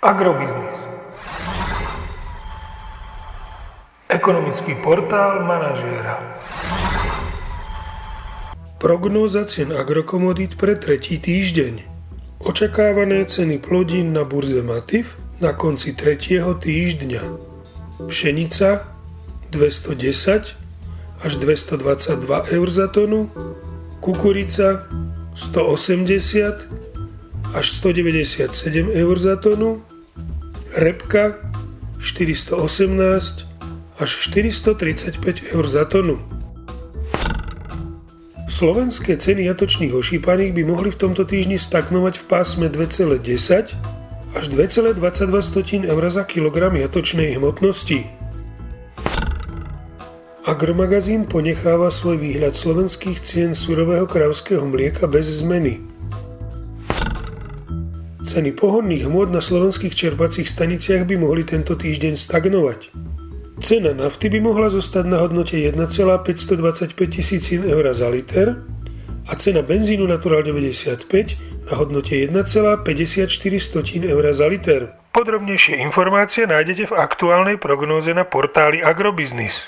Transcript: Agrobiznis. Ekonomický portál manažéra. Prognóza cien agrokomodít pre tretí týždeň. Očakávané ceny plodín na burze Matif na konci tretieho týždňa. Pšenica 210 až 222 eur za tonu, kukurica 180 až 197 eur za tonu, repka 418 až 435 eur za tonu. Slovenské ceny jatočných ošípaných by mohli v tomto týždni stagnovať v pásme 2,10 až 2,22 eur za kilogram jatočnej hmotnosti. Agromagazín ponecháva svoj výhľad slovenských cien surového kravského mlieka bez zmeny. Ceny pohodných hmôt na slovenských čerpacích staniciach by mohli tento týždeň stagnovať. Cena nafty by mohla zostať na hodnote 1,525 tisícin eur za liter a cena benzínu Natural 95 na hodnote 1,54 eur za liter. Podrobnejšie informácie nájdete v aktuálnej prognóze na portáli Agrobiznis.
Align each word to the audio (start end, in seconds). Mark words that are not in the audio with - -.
Agrobiznis. 0.00 0.80
Ekonomický 4.08 4.80
portál 4.80 5.44
manažéra. 5.44 6.40
Prognóza 8.80 9.44
cien 9.44 9.76
agrokomodít 9.76 10.56
pre 10.56 10.80
tretí 10.80 11.20
týždeň. 11.20 11.84
Očakávané 12.40 13.28
ceny 13.28 13.60
plodín 13.60 14.16
na 14.16 14.24
burze 14.24 14.64
Matif 14.64 15.20
na 15.36 15.52
konci 15.52 15.92
tretieho 15.92 16.56
týždňa. 16.56 17.20
Pšenica 18.08 18.88
210 19.52 20.00
až 21.20 21.32
222 21.36 22.56
eur 22.56 22.68
za 22.72 22.88
tonu, 22.88 23.28
kukurica 24.00 24.88
180 25.36 27.52
až 27.52 27.66
197 27.68 28.96
eur 28.96 29.16
za 29.20 29.36
tonu, 29.36 29.89
repka 30.76 31.34
418 31.98 33.46
až 33.98 34.10
435 34.10 35.52
eur 35.52 35.64
za 35.66 35.84
tonu. 35.84 36.22
Slovenské 38.50 39.16
ceny 39.16 39.46
jatočných 39.46 39.94
ošípaných 39.94 40.52
by 40.52 40.62
mohli 40.66 40.90
v 40.90 41.00
tomto 41.00 41.24
týždni 41.24 41.56
stagnovať 41.56 42.20
v 42.20 42.24
pásme 42.28 42.66
2,10 42.68 43.72
až 44.36 44.44
2,22 44.52 45.90
eur 45.90 46.04
za 46.10 46.24
kilogram 46.24 46.76
jatočnej 46.76 47.34
hmotnosti. 47.40 48.06
Agromagazín 50.46 51.30
ponecháva 51.30 51.94
svoj 51.94 52.18
výhľad 52.18 52.58
slovenských 52.58 53.22
cien 53.22 53.54
surového 53.54 54.08
kravského 54.08 54.66
mlieka 54.66 55.06
bez 55.06 55.30
zmeny. 55.40 55.99
Ceny 58.30 58.54
pohodných 58.54 59.10
hmôt 59.10 59.26
na 59.26 59.42
slovenských 59.42 59.90
čerpacích 59.90 60.46
staniciach 60.46 61.02
by 61.02 61.18
mohli 61.18 61.42
tento 61.42 61.74
týždeň 61.74 62.14
stagnovať. 62.14 62.94
Cena 63.58 63.90
nafty 63.90 64.30
by 64.30 64.38
mohla 64.38 64.70
zostať 64.70 65.02
na 65.02 65.18
hodnote 65.18 65.58
1,525 65.58 66.94
tisícin 67.10 67.66
eur 67.66 67.90
za 67.90 68.06
liter 68.06 68.62
a 69.26 69.34
cena 69.34 69.66
benzínu 69.66 70.06
Natural 70.06 70.46
95 70.46 71.66
na 71.66 71.74
hodnote 71.74 72.14
1,54 72.14 72.86
eur 74.06 74.24
za 74.30 74.46
liter. 74.46 74.94
Podrobnejšie 75.10 75.82
informácie 75.82 76.46
nájdete 76.46 76.86
v 76.86 76.94
aktuálnej 77.02 77.58
prognóze 77.58 78.14
na 78.14 78.22
portáli 78.22 78.78
Agrobiznis. 78.78 79.66